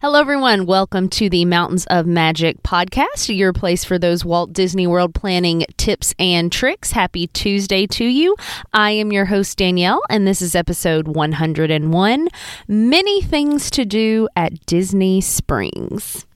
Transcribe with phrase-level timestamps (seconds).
[0.00, 0.64] Hello, everyone.
[0.64, 5.64] Welcome to the Mountains of Magic podcast, your place for those Walt Disney World planning
[5.76, 6.92] tips and tricks.
[6.92, 8.36] Happy Tuesday to you.
[8.72, 12.28] I am your host, Daniele, and this is episode 101
[12.68, 16.26] Many Things to Do at Disney Springs.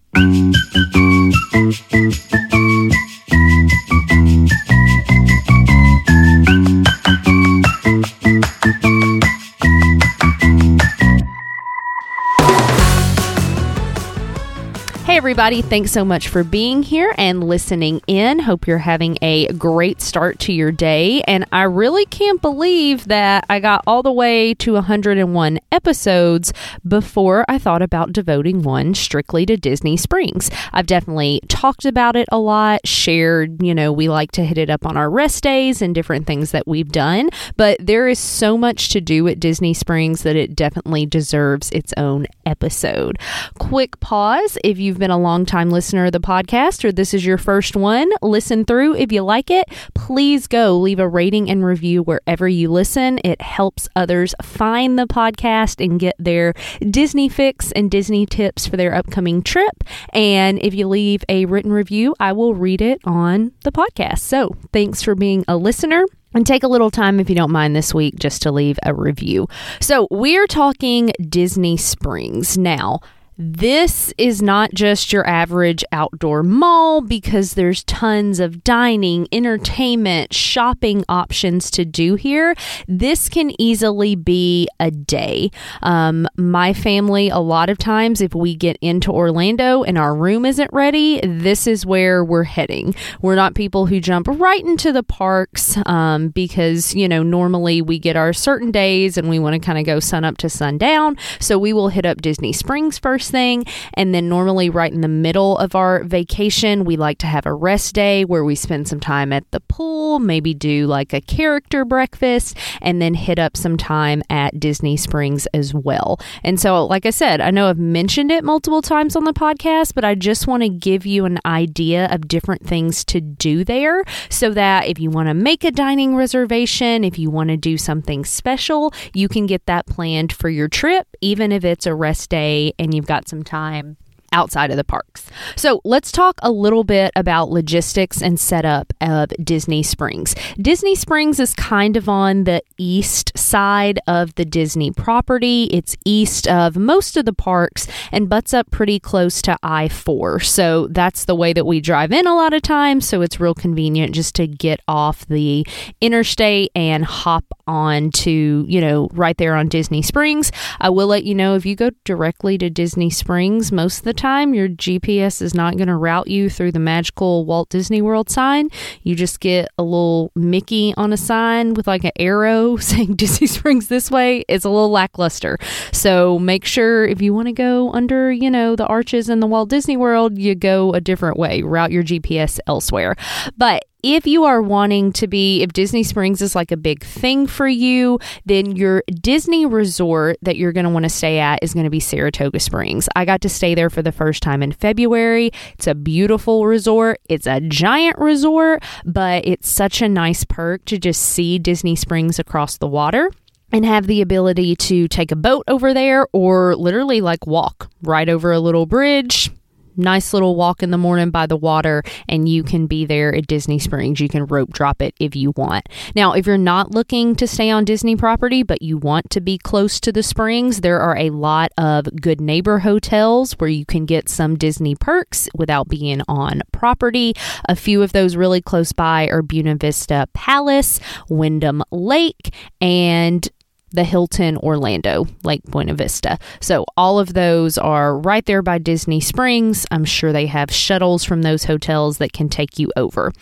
[15.22, 15.62] Everybody.
[15.62, 18.40] Thanks so much for being here and listening in.
[18.40, 21.22] Hope you're having a great start to your day.
[21.28, 26.52] And I really can't believe that I got all the way to 101 episodes
[26.88, 30.50] before I thought about devoting one strictly to Disney Springs.
[30.72, 34.70] I've definitely talked about it a lot, shared, you know, we like to hit it
[34.70, 37.30] up on our rest days and different things that we've done.
[37.56, 41.94] But there is so much to do at Disney Springs that it definitely deserves its
[41.96, 43.20] own episode.
[43.60, 47.24] Quick pause if you've been a long time listener of the podcast or this is
[47.24, 48.96] your first one, listen through.
[48.96, 53.20] If you like it, please go leave a rating and review wherever you listen.
[53.22, 58.76] It helps others find the podcast and get their Disney fix and Disney tips for
[58.76, 59.84] their upcoming trip.
[60.14, 64.20] And if you leave a written review, I will read it on the podcast.
[64.20, 66.06] So thanks for being a listener.
[66.34, 68.94] And take a little time, if you don't mind, this week just to leave a
[68.94, 69.48] review.
[69.80, 72.56] So, we're talking Disney Springs.
[72.56, 73.00] Now,
[73.38, 81.04] this is not just your average outdoor mall because there's tons of dining, entertainment, shopping
[81.08, 82.54] options to do here.
[82.86, 85.50] This can easily be a day.
[85.82, 90.44] Um, my family, a lot of times, if we get into Orlando and our room
[90.44, 92.94] isn't ready, this is where we're heading.
[93.22, 97.98] We're not people who jump right into the parks um, because, you know, normally we
[97.98, 101.16] get our certain days and we want to kind of go sun up to sundown.
[101.40, 103.64] So we will hit up Disney Springs first first thing.
[103.94, 107.54] And then, normally, right in the middle of our vacation, we like to have a
[107.54, 111.84] rest day where we spend some time at the pool, maybe do like a character
[111.84, 116.18] breakfast, and then hit up some time at Disney Springs as well.
[116.42, 119.94] And so, like I said, I know I've mentioned it multiple times on the podcast,
[119.94, 124.02] but I just want to give you an idea of different things to do there
[124.30, 127.78] so that if you want to make a dining reservation, if you want to do
[127.78, 132.30] something special, you can get that planned for your trip, even if it's a rest
[132.30, 133.98] day and you've got some time
[134.32, 135.30] outside of the parks.
[135.56, 140.34] So let's talk a little bit about logistics and setup of Disney Springs.
[140.60, 145.64] Disney Springs is kind of on the east side of the Disney property.
[145.64, 150.40] It's east of most of the parks and butts up pretty close to I 4.
[150.40, 153.08] So that's the way that we drive in a lot of times.
[153.08, 155.66] So it's real convenient just to get off the
[156.00, 160.50] interstate and hop on to, you know, right there on Disney Springs.
[160.80, 164.14] I will let you know if you go directly to Disney Springs, most of the
[164.14, 168.30] time, your GPS is not going to route you through the magical Walt Disney World
[168.30, 168.68] sign.
[169.02, 173.48] You just get a little Mickey on a sign with like an arrow saying Disney
[173.48, 174.44] Springs this way.
[174.48, 175.58] It's a little lackluster.
[175.92, 179.48] So make sure if you want to go under, you know, the arches in the
[179.48, 181.62] Walt Disney World, you go a different way.
[181.62, 183.16] Route your GPS elsewhere.
[183.56, 187.46] But if you are wanting to be, if Disney Springs is like a big thing
[187.46, 191.72] for you, then your Disney resort that you're going to want to stay at is
[191.72, 193.08] going to be Saratoga Springs.
[193.14, 195.52] I got to stay there for the first time in February.
[195.74, 197.20] It's a beautiful resort.
[197.28, 202.38] It's a giant resort, but it's such a nice perk to just see Disney Springs
[202.40, 203.30] across the water
[203.70, 208.28] and have the ability to take a boat over there or literally like walk right
[208.28, 209.50] over a little bridge
[209.96, 213.46] nice little walk in the morning by the water, and you can be there at
[213.46, 214.20] Disney Springs.
[214.20, 215.88] You can rope drop it if you want.
[216.14, 219.58] Now, if you're not looking to stay on Disney property, but you want to be
[219.58, 224.06] close to the springs, there are a lot of good neighbor hotels where you can
[224.06, 227.34] get some Disney perks without being on property.
[227.68, 233.48] A few of those really close by are Buena Vista Palace, Wyndham Lake, and
[233.92, 236.38] the Hilton Orlando, Lake Buena Vista.
[236.60, 239.86] So all of those are right there by Disney Springs.
[239.90, 243.32] I'm sure they have shuttles from those hotels that can take you over.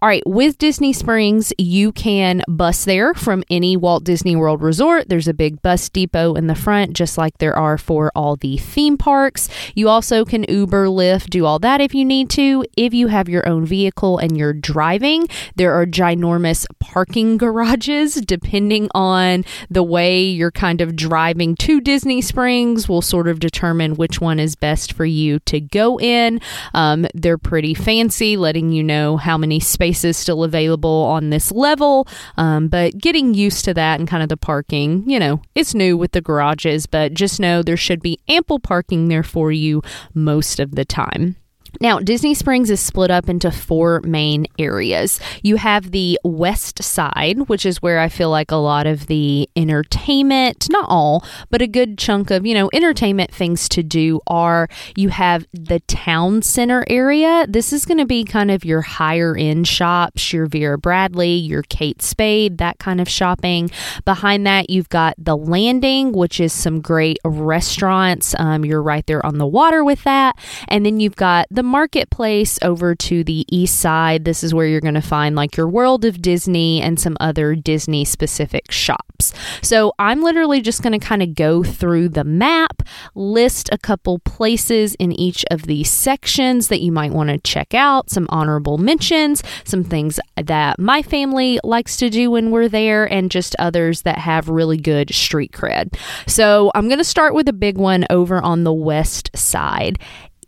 [0.00, 5.08] All right, with Disney Springs, you can bus there from any Walt Disney World resort.
[5.08, 8.56] There's a big bus depot in the front, just like there are for all the
[8.56, 9.48] theme parks.
[9.74, 12.64] You also can Uber, Lyft, do all that if you need to.
[12.76, 18.88] If you have your own vehicle and you're driving, there are ginormous parking garages depending
[18.94, 24.20] on the way you're kind of driving to Disney Springs will sort of determine which
[24.20, 26.38] one is best for you to go in.
[26.74, 32.06] Um, they're pretty fancy, letting you know how many spaces still available on this level,
[32.36, 35.96] um, but getting used to that and kind of the parking, you know, it's new
[35.96, 39.80] with the garages, but just know there should be ample parking there for you
[40.12, 41.36] most of the time.
[41.80, 45.20] Now, Disney Springs is split up into four main areas.
[45.42, 49.48] You have the west side, which is where I feel like a lot of the
[49.56, 54.68] entertainment, not all, but a good chunk of, you know, entertainment things to do are.
[54.96, 57.46] You have the town center area.
[57.48, 61.62] This is going to be kind of your higher end shops, your Vera Bradley, your
[61.62, 63.70] Kate Spade, that kind of shopping.
[64.04, 68.34] Behind that, you've got the landing, which is some great restaurants.
[68.38, 70.36] Um, you're right there on the water with that.
[70.68, 74.24] And then you've got the marketplace over to the east side.
[74.24, 77.54] This is where you're going to find like your World of Disney and some other
[77.54, 79.34] Disney specific shops.
[79.62, 82.82] So I'm literally just going to kind of go through the map,
[83.14, 87.74] list a couple places in each of these sections that you might want to check
[87.74, 93.10] out, some honorable mentions, some things that my family likes to do when we're there,
[93.12, 95.96] and just others that have really good street cred.
[96.26, 99.98] So I'm going to start with a big one over on the west side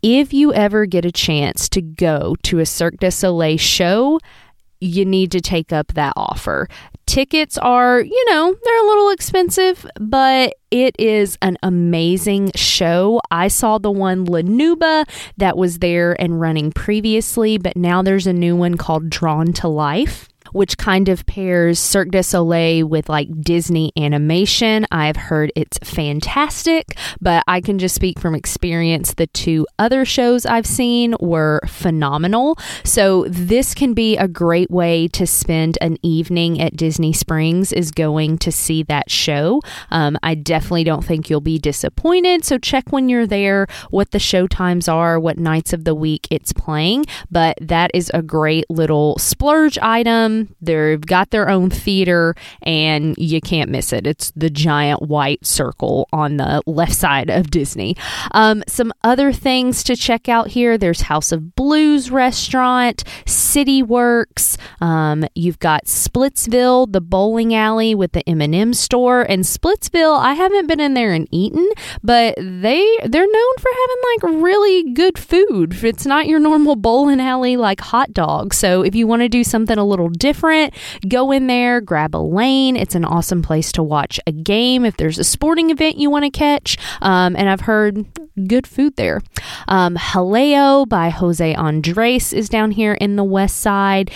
[0.01, 4.19] if you ever get a chance to go to a Cirque du Soleil show,
[4.79, 6.67] you need to take up that offer.
[7.05, 13.19] Tickets are, you know, they're a little expensive, but it is an amazing show.
[13.31, 15.05] I saw the one La Nouba
[15.37, 19.67] that was there and running previously, but now there's a new one called Drawn to
[19.67, 24.85] Life which kind of pairs Cirque du Soleil with like Disney animation.
[24.91, 29.13] I've heard it's fantastic, but I can just speak from experience.
[29.13, 32.57] The two other shows I've seen were phenomenal.
[32.83, 37.91] So this can be a great way to spend an evening at Disney Springs is
[37.91, 39.61] going to see that show.
[39.91, 42.45] Um, I definitely don't think you'll be disappointed.
[42.45, 46.27] So check when you're there what the show times are, what nights of the week
[46.31, 47.05] it's playing.
[47.29, 53.41] But that is a great little splurge item They've got their own theater, and you
[53.41, 54.07] can't miss it.
[54.07, 57.95] It's the giant white circle on the left side of Disney.
[58.31, 64.57] Um, some other things to check out here there's House of Blues restaurant, City Works.
[64.81, 69.21] Um, you've got Splitsville, the bowling alley with the M&M store.
[69.21, 71.69] And Splitsville, I haven't been in there and eaten,
[72.03, 75.83] but they, they're known for having like really good food.
[75.83, 78.57] It's not your normal bowling alley like hot dogs.
[78.57, 80.75] So if you want to do something a little different, different,
[81.07, 82.75] go in there, grab a lane.
[82.75, 86.25] It's an awesome place to watch a game if there's a sporting event you want
[86.25, 86.77] to catch.
[87.01, 88.05] Um, and I've heard
[88.47, 89.21] good food there.
[89.67, 94.11] Um, Jaleo by Jose Andres is down here in the west side.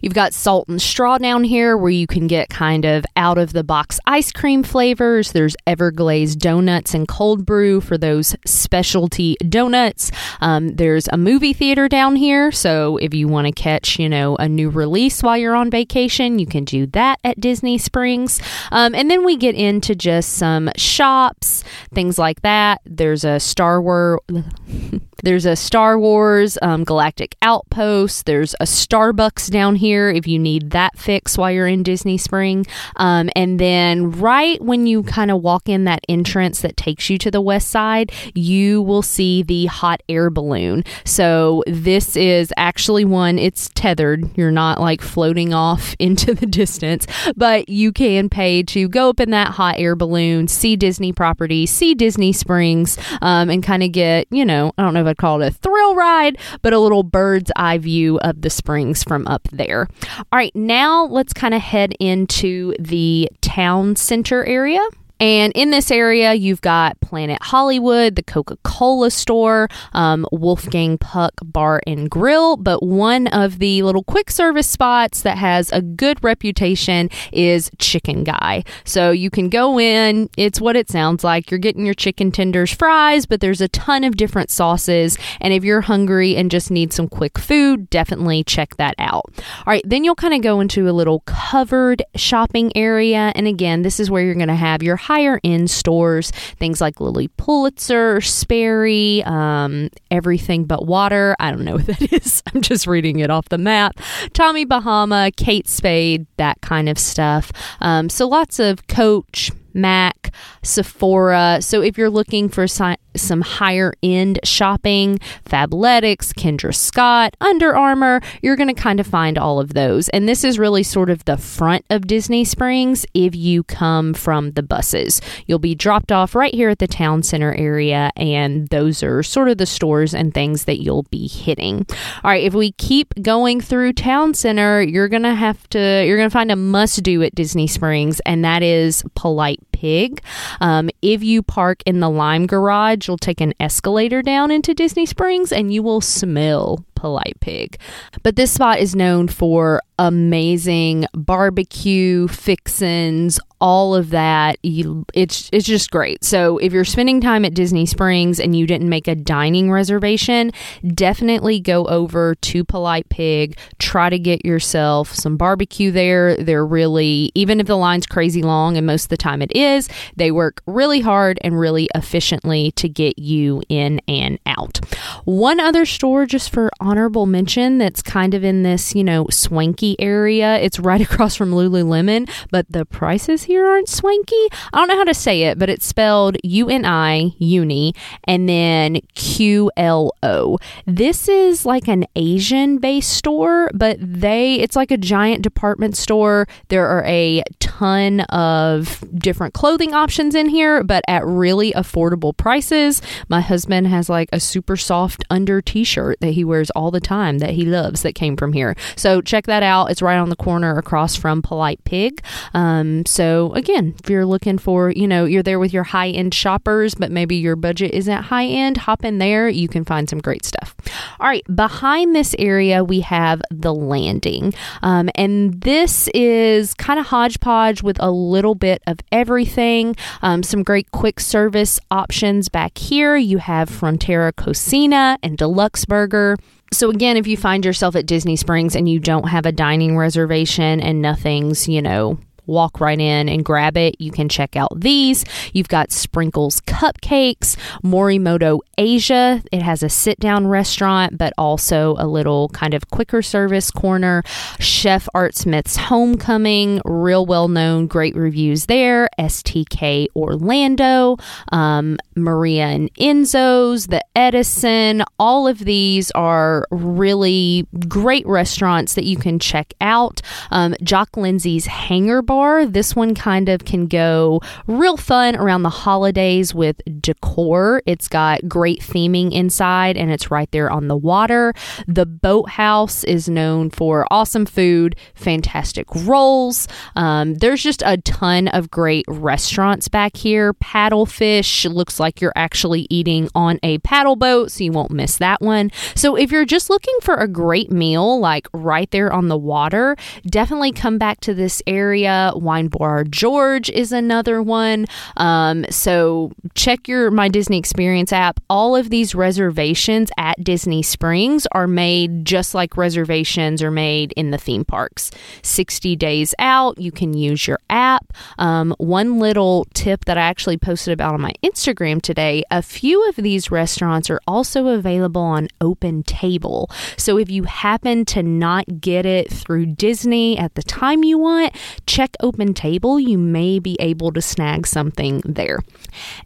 [0.00, 3.52] You've got Salt and Straw down here where you can get kind of out of
[3.52, 5.32] the box ice cream flavors.
[5.32, 10.10] There's Everglazed donuts and cold brew for those specialty donuts.
[10.40, 12.52] Um, there's a movie theater down here.
[12.52, 16.38] So if you want to catch, you know, a new release while you're on vacation,
[16.38, 18.40] you can do that at Disney Springs.
[18.70, 22.80] Um, and then we get into just some shops, things like that.
[22.84, 24.20] There's a Star Wars.
[25.22, 28.26] There's a Star Wars um, Galactic Outpost.
[28.26, 32.66] There's a Starbucks down here if you need that fix while you're in Disney Spring.
[32.96, 37.16] Um, and then right when you kind of walk in that entrance that takes you
[37.18, 40.84] to the west side, you will see the hot air balloon.
[41.04, 44.36] So this is actually one, it's tethered.
[44.36, 47.06] You're not like floating off into the distance,
[47.36, 51.66] but you can pay to go up in that hot air balloon, see Disney property,
[51.66, 55.16] see Disney Springs, um, and kind of get, you know, I don't know if I'd
[55.18, 59.26] call it a thrill ride, but a little bird's eye view of the springs from
[59.26, 59.88] up there.
[60.18, 64.80] All right, now let's kind of head into the town center area.
[65.18, 71.32] And in this area, you've got Planet Hollywood, the Coca Cola store, um, Wolfgang Puck
[71.42, 72.56] Bar and Grill.
[72.56, 78.24] But one of the little quick service spots that has a good reputation is Chicken
[78.24, 78.64] Guy.
[78.84, 81.50] So you can go in, it's what it sounds like.
[81.50, 85.16] You're getting your chicken tenders, fries, but there's a ton of different sauces.
[85.40, 89.24] And if you're hungry and just need some quick food, definitely check that out.
[89.36, 93.32] All right, then you'll kind of go into a little covered shopping area.
[93.34, 97.00] And again, this is where you're going to have your higher end stores, things like
[97.00, 101.36] Lilly Pulitzer, Sperry, um, everything but water.
[101.38, 102.42] I don't know what that is.
[102.52, 104.00] I'm just reading it off the map.
[104.32, 107.52] Tommy Bahama, Kate Spade, that kind of stuff.
[107.80, 110.32] Um, so lots of Coach, Mac,
[110.62, 111.58] Sephora.
[111.60, 118.20] So if you're looking for si- some higher end shopping, Fabletics, Kendra Scott, Under Armour.
[118.42, 120.08] You're going to kind of find all of those.
[120.10, 124.52] And this is really sort of the front of Disney Springs if you come from
[124.52, 125.20] the buses.
[125.46, 129.48] You'll be dropped off right here at the town center area, and those are sort
[129.48, 131.86] of the stores and things that you'll be hitting.
[132.24, 136.16] All right, if we keep going through town center, you're going to have to, you're
[136.16, 140.22] going to find a must do at Disney Springs, and that is Polite Pig.
[140.60, 145.06] Um, if you park in the Lime Garage, you'll take an escalator down into Disney
[145.06, 147.78] Springs and you will smell Polite Pig.
[148.22, 154.58] But this spot is known for amazing barbecue fixins, all of that.
[154.62, 156.24] it's it's just great.
[156.24, 160.52] So if you're spending time at Disney Springs and you didn't make a dining reservation,
[160.94, 163.58] definitely go over to Polite Pig.
[163.78, 166.36] Try to get yourself some barbecue there.
[166.36, 169.88] They're really even if the line's crazy long and most of the time it is,
[170.16, 174.80] they work really hard and really efficiently to get you in and out.
[175.24, 179.96] One other store just for honorable mention that's kind of in this, you know, swanky
[179.98, 180.58] area.
[180.58, 184.48] It's right across from Lululemon, but the prices here aren't swanky.
[184.72, 188.48] I don't know how to say it, but it's spelled U N I, uni, and
[188.48, 190.58] then Q L O.
[190.86, 196.46] This is like an Asian based store, but they, it's like a giant department store.
[196.68, 203.00] There are a ton of different clothing options in here, but at really affordable prices.
[203.28, 207.00] My husband has like a super soft under t shirt that he wears all the
[207.00, 208.74] time that he loves that came from here.
[208.96, 209.90] So check that out.
[209.90, 212.22] It's right on the corner across from Polite Pig.
[212.54, 216.34] Um, so again, if you're looking for, you know, you're there with your high end
[216.34, 219.48] shoppers, but maybe your budget isn't high end, hop in there.
[219.48, 220.74] You can find some great stuff.
[221.20, 224.54] All right, behind this area, we have the landing.
[224.82, 229.96] Um, and this is kind of hodgepodge with a little bit of everything.
[230.22, 233.16] Um, some great quick service options back here.
[233.16, 236.36] You have Frontera Cocina and Deluxe Burger.
[236.72, 239.96] So, again, if you find yourself at Disney Springs and you don't have a dining
[239.96, 244.00] reservation and nothing's, you know, walk right in and grab it.
[244.00, 245.24] You can check out these.
[245.52, 249.42] You've got Sprinkles Cupcakes, Morimoto Asia.
[249.52, 254.22] It has a sit down restaurant, but also a little kind of quicker service corner.
[254.58, 259.08] Chef Art Smith's Homecoming, real well known, great reviews there.
[259.18, 261.16] STK Orlando,
[261.52, 265.02] um, Maria and Enzo's, the Edison.
[265.18, 270.20] All of these are really great restaurants that you can check out.
[270.50, 272.35] Um, Jock Lindsay's Hangar Bar
[272.66, 277.82] this one kind of can go real fun around the holidays with decor.
[277.86, 281.54] It's got great theming inside and it's right there on the water.
[281.86, 286.68] The Boathouse is known for awesome food, fantastic rolls.
[286.94, 290.52] Um, there's just a ton of great restaurants back here.
[290.54, 295.40] Paddlefish looks like you're actually eating on a paddle boat, so you won't miss that
[295.40, 295.70] one.
[295.94, 299.96] So if you're just looking for a great meal, like right there on the water,
[300.26, 302.25] definitely come back to this area.
[302.34, 304.86] Wine Bar George is another one.
[305.16, 308.40] Um, so check your My Disney Experience app.
[308.48, 314.30] All of these reservations at Disney Springs are made just like reservations are made in
[314.30, 315.10] the theme parks.
[315.42, 318.12] 60 days out, you can use your app.
[318.38, 323.08] Um, one little tip that I actually posted about on my Instagram today a few
[323.08, 326.70] of these restaurants are also available on Open Table.
[326.96, 331.54] So if you happen to not get it through Disney at the time you want,
[331.86, 335.60] check Open Table, you may be able to snag something there.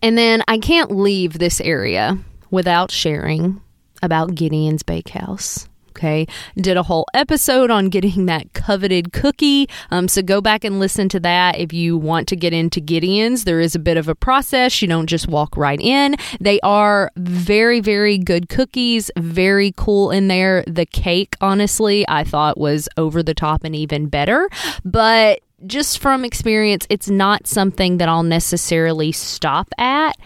[0.02, 2.18] And then I can't leave this area
[2.50, 3.61] without sharing
[4.02, 5.68] about Gideon's Bakehouse.
[5.90, 9.68] Okay, did a whole episode on getting that coveted cookie.
[9.90, 13.44] Um, so go back and listen to that if you want to get into Gideon's.
[13.44, 14.80] There is a bit of a process.
[14.80, 16.16] You don't just walk right in.
[16.40, 19.11] They are very, very good cookies.
[19.18, 20.64] Very cool in there.
[20.66, 24.49] The cake, honestly, I thought was over the top and even better.
[24.85, 30.17] But just from experience, it's not something that I'll necessarily stop at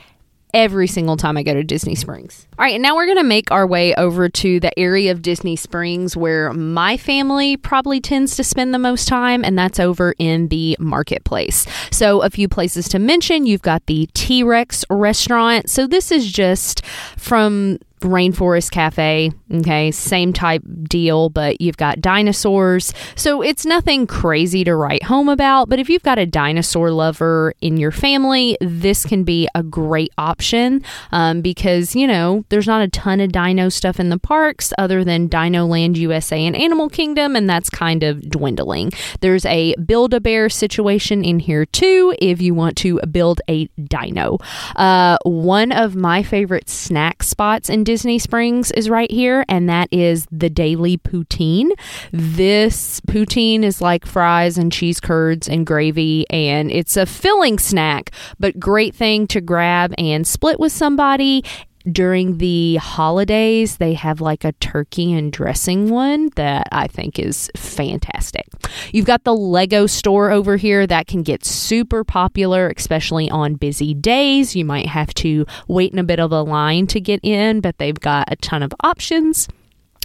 [0.54, 2.46] every single time I go to Disney Springs.
[2.56, 5.20] All right, and now we're going to make our way over to the area of
[5.20, 10.14] Disney Springs where my family probably tends to spend the most time, and that's over
[10.18, 11.66] in the marketplace.
[11.90, 15.68] So, a few places to mention you've got the T Rex restaurant.
[15.68, 16.86] So, this is just
[17.16, 19.32] from Rainforest Cafe.
[19.52, 22.92] Okay, same type deal, but you've got dinosaurs.
[23.16, 27.54] So it's nothing crazy to write home about, but if you've got a dinosaur lover
[27.60, 30.82] in your family, this can be a great option
[31.12, 35.02] um, because, you know, there's not a ton of dino stuff in the parks other
[35.02, 38.92] than Dino Land USA and Animal Kingdom, and that's kind of dwindling.
[39.20, 43.66] There's a Build a Bear situation in here too if you want to build a
[43.82, 44.38] dino.
[44.76, 49.88] Uh, one of my favorite snack spots in Disney Springs is right here, and that
[49.90, 51.70] is the Daily Poutine.
[52.12, 58.10] This poutine is like fries and cheese curds and gravy, and it's a filling snack,
[58.38, 61.44] but great thing to grab and split with somebody
[61.90, 67.50] during the holidays, they have like a turkey and dressing one that I think is
[67.56, 68.46] fantastic.
[68.92, 73.94] You've got the Lego store over here that can get super popular, especially on busy
[73.94, 74.56] days.
[74.56, 77.78] You might have to wait in a bit of a line to get in, but
[77.78, 79.48] they've got a ton of options.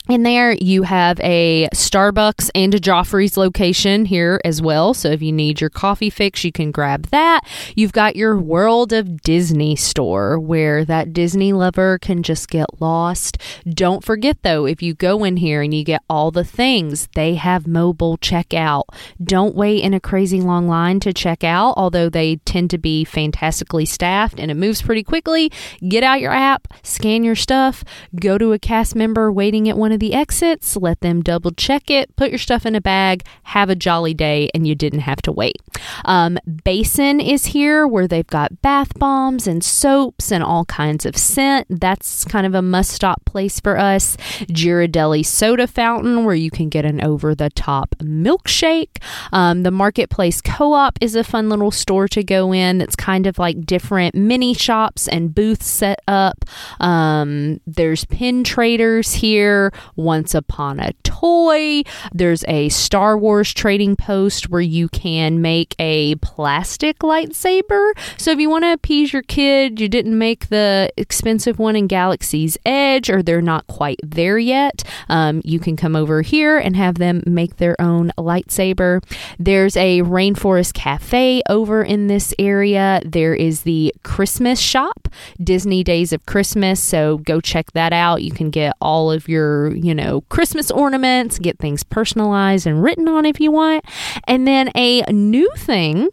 [0.10, 4.96] In there, you have a Starbucks and a Joffrey's location here as well.
[4.96, 7.42] So if you need your coffee fix, you can grab that.
[7.76, 13.38] You've got your World of Disney store where that Disney lover can just get lost.
[13.70, 17.36] Don't forget though, if you go in here and you get all the things, they
[17.36, 18.86] have mobile checkout.
[19.24, 23.04] Don't wait in a crazy long line to check out, although they tend to be
[23.06, 25.52] fantastically staffed and it moves pretty quickly.
[25.88, 27.84] Get out your app, scan your stuff,
[28.20, 31.90] go to a cast member waiting at one of the exits, let them double check
[31.90, 35.22] it, put your stuff in a bag, have a jolly day, and you didn't have
[35.24, 35.58] to wait.
[36.06, 41.18] Um, Basin is here where they've got bath bombs and soaps and all kinds of
[41.18, 41.68] scent.
[41.70, 44.18] That's kind of a must stop place for us.
[44.48, 49.02] Ghirardelli Soda Fountain where you can get an over the top milkshake.
[49.32, 53.28] Um, the Marketplace Co op is a fun little store to go in that's kind
[53.28, 56.46] of like different mini shops and booths set up.
[56.80, 61.84] Um, there's pin traders here, once Upon a Toy.
[62.14, 67.92] There's a Star Wars trading post where you can make a plastic lightsaber.
[68.18, 71.88] So if you want to appease your kid, you didn't make the expensive one in
[71.88, 76.76] Galaxy's Edge, or they're not quite there yet, um, you can come over here and
[76.76, 79.04] have them make their own lightsaber.
[79.38, 83.02] There's a Rainforest Cafe over in this area.
[83.06, 85.08] There is the Christmas shop,
[85.44, 86.80] Disney Days of Christmas.
[86.80, 88.24] So go check that out.
[88.24, 93.08] You can get all of your, you know, Christmas ornaments, get things personalized and written
[93.08, 93.86] on if you want.
[94.28, 96.10] And then a new thing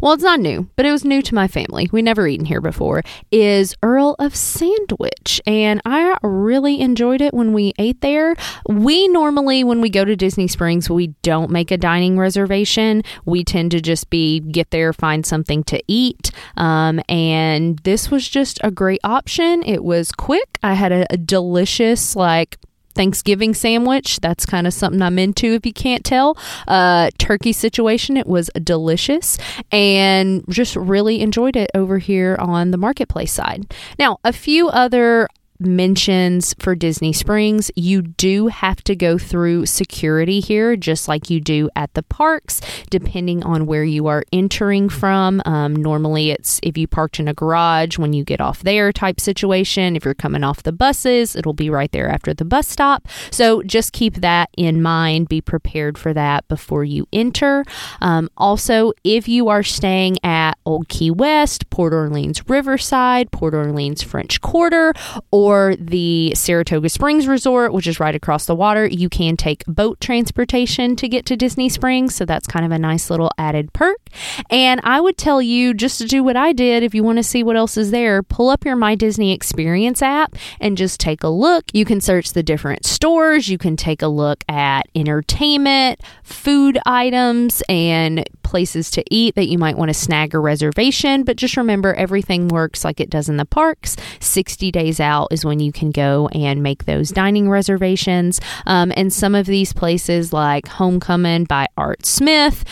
[0.00, 1.88] well, it's not new, but it was new to my family.
[1.92, 3.02] We never eaten here before.
[3.30, 8.34] Is Earl of Sandwich, and I really enjoyed it when we ate there.
[8.68, 13.02] We normally, when we go to Disney Springs, we don't make a dining reservation.
[13.24, 18.28] We tend to just be get there, find something to eat, um, and this was
[18.28, 19.62] just a great option.
[19.64, 20.58] It was quick.
[20.62, 22.58] I had a, a delicious like
[22.98, 24.18] Thanksgiving sandwich.
[24.18, 26.36] That's kind of something I'm into if you can't tell.
[26.66, 28.16] Uh, turkey situation.
[28.16, 29.38] It was delicious
[29.70, 33.72] and just really enjoyed it over here on the marketplace side.
[34.00, 35.28] Now, a few other
[35.60, 41.40] mentions for Disney Springs, you do have to go through security here, just like you
[41.40, 45.42] do at the parks, depending on where you are entering from.
[45.44, 49.20] Um, normally, it's if you parked in a garage when you get off there type
[49.20, 49.96] situation.
[49.96, 53.08] If you're coming off the buses, it'll be right there after the bus stop.
[53.30, 55.28] So just keep that in mind.
[55.28, 57.64] Be prepared for that before you enter.
[58.00, 64.02] Um, also, if you are staying at Old Key West, Port Orleans Riverside, Port Orleans
[64.02, 64.94] French Quarter,
[65.30, 69.64] or or the Saratoga Springs Resort, which is right across the water, you can take
[69.64, 72.14] boat transportation to get to Disney Springs.
[72.14, 73.96] So that's kind of a nice little added perk.
[74.50, 77.22] And I would tell you just to do what I did if you want to
[77.22, 81.24] see what else is there, pull up your My Disney Experience app and just take
[81.24, 81.64] a look.
[81.72, 87.62] You can search the different stores, you can take a look at entertainment, food items,
[87.70, 91.22] and places to eat that you might want to snag a reservation.
[91.22, 93.96] But just remember, everything works like it does in the parks.
[94.20, 98.40] 60 days out is when you can go and make those dining reservations.
[98.66, 102.64] Um, and some of these places, like Homecoming by Art Smith,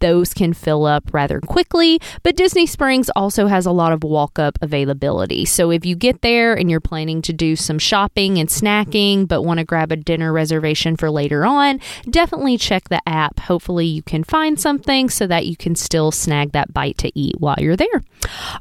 [0.00, 4.38] those can fill up rather quickly, but Disney Springs also has a lot of walk
[4.38, 5.44] up availability.
[5.44, 9.42] So if you get there and you're planning to do some shopping and snacking, but
[9.42, 13.40] want to grab a dinner reservation for later on, definitely check the app.
[13.40, 17.34] Hopefully, you can find something so that you can still snag that bite to eat
[17.38, 18.02] while you're there.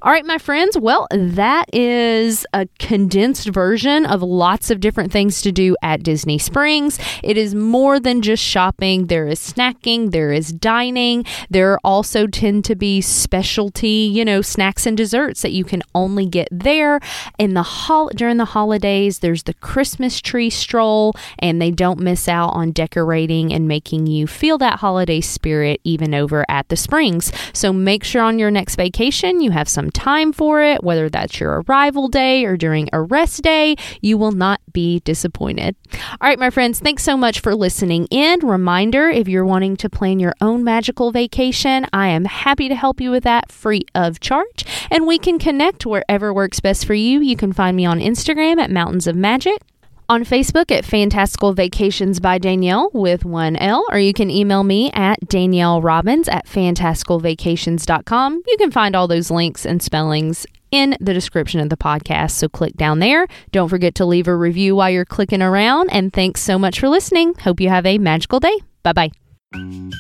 [0.02, 5.42] All right, my friends, well, that is a condensed version of lots of different things
[5.42, 7.00] to do at Disney Springs.
[7.24, 12.66] It is more than just shopping, there is snacking, there is dining There also tend
[12.66, 17.00] to be specialty, you know, snacks and desserts that you can only get there.
[17.38, 22.28] In the hol- during the holidays, there's the Christmas tree stroll, and they don't miss
[22.28, 27.32] out on decorating and making you feel that holiday spirit even over at the Springs.
[27.54, 31.40] So make sure on your next vacation you have some time for it, whether that's
[31.40, 33.76] your arrival day or during a rest day.
[34.02, 35.76] You will not be disappointed.
[35.94, 38.46] All right, my friends, thanks so much for listening in.
[38.46, 43.02] Reminder if you're wanting to plan your own magical vacation, I am happy to help
[43.02, 44.66] you with that free of charge.
[44.92, 47.22] And we can connect wherever works best for you.
[47.22, 49.62] You can find me on Instagram at Mountains of Magic
[50.08, 54.92] on Facebook at Fantastical Vacations by Daniele with one L, or you can email me
[54.92, 58.42] at Daniele Robbins at fantasticalvacations.com.
[58.46, 62.32] You can find all those links and spellings in the description of the podcast.
[62.32, 63.28] So click down there.
[63.52, 65.92] Don't forget to leave a review while you're clicking around.
[65.92, 67.34] And thanks so much for listening.
[67.36, 68.60] Hope you have a magical day.
[68.84, 69.25] Bye bye.
[69.54, 69.94] Thank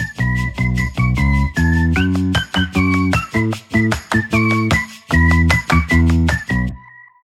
[0.00, 0.06] you.